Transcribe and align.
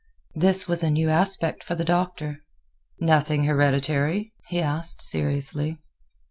This 0.33 0.67
was 0.67 0.81
a 0.81 0.89
new 0.89 1.09
aspect 1.11 1.63
for 1.63 1.75
the 1.75 1.85
Doctor. 1.85 2.39
"Nothing 2.99 3.43
hereditary?" 3.43 4.33
he 4.47 4.59
asked, 4.59 4.99
seriously. 4.99 5.77